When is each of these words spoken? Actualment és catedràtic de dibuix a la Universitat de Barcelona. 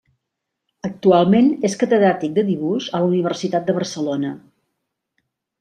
Actualment 0.87 1.51
és 1.69 1.75
catedràtic 1.83 2.33
de 2.39 2.45
dibuix 2.49 2.89
a 2.89 3.03
la 3.05 3.13
Universitat 3.13 3.71
de 3.71 3.77
Barcelona. 3.81 4.33